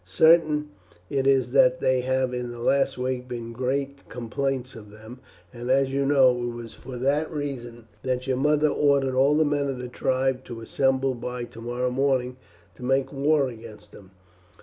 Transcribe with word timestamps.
Certain 0.03 0.71
it 1.11 1.27
is 1.27 1.51
that 1.51 1.79
there 1.79 2.01
have 2.01 2.33
in 2.33 2.49
the 2.49 2.57
last 2.57 2.97
week 2.97 3.27
been 3.27 3.53
great 3.53 4.09
complaints 4.09 4.73
of 4.73 4.89
them, 4.89 5.19
and, 5.53 5.69
as 5.69 5.93
you 5.93 6.07
know, 6.07 6.31
it 6.41 6.51
was 6.53 6.73
for 6.73 6.97
that 6.97 7.29
reason 7.31 7.87
that 8.01 8.25
your 8.25 8.37
mother 8.37 8.69
ordered 8.69 9.13
all 9.13 9.35
the 9.37 9.45
men 9.45 9.67
of 9.67 9.77
the 9.77 9.87
tribe 9.87 10.43
to 10.45 10.59
assemble 10.59 11.13
by 11.13 11.43
tomorrow 11.43 11.91
morning 11.91 12.35
to 12.73 12.81
make 12.81 13.13
war 13.13 13.47
against 13.47 13.91
them. 13.91 14.09